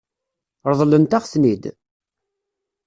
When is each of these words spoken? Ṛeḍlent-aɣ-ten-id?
Ṛeḍlent-aɣ-ten-id? 0.71 1.63